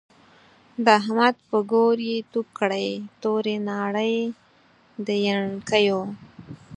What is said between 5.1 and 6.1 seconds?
يڼکيو